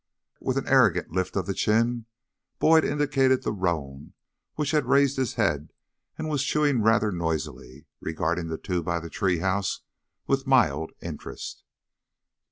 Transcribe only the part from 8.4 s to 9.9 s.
the two by the tree house